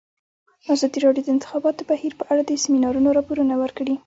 ازادي 0.73 0.99
راډیو 1.05 1.23
د 1.25 1.27
د 1.31 1.33
انتخاباتو 1.35 1.87
بهیر 1.91 2.13
په 2.19 2.23
اړه 2.31 2.41
د 2.45 2.51
سیمینارونو 2.63 3.09
راپورونه 3.17 3.53
ورکړي. 3.57 3.95